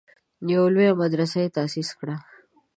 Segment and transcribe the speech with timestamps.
[0.53, 2.15] یوه لویه مدرسه یې تاسیس کړه.